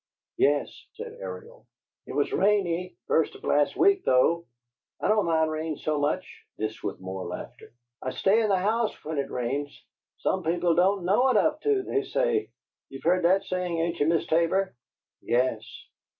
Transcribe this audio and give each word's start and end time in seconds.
"Yes," 0.39 0.87
said 0.93 1.13
Ariel. 1.19 1.67
"It 2.07 2.13
was 2.15 2.31
rainy, 2.33 2.95
first 3.05 3.35
of 3.35 3.43
last 3.43 3.75
week, 3.75 4.03
though. 4.03 4.47
I 4.99 5.07
don't 5.07 5.27
mind 5.27 5.51
rain 5.51 5.77
so 5.77 5.99
much" 5.99 6.27
this 6.57 6.81
with 6.81 6.99
more 6.99 7.23
laughter, 7.25 7.71
"I 8.01 8.09
stay 8.09 8.41
in 8.41 8.49
the 8.49 8.57
house 8.57 8.95
when 9.05 9.19
it 9.19 9.29
rains. 9.29 9.83
Some 10.17 10.41
people 10.41 10.73
don't 10.73 11.05
know 11.05 11.29
enough 11.29 11.59
to, 11.59 11.83
they 11.83 12.01
say! 12.01 12.49
You've 12.89 13.03
heard 13.03 13.25
that 13.25 13.43
saying, 13.43 13.77
ain't 13.77 13.99
you, 13.99 14.07
Miss 14.07 14.25
Tabor?" 14.25 14.73
"Yes." 15.21 15.61